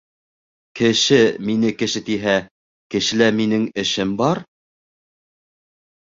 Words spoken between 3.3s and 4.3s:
минең эшем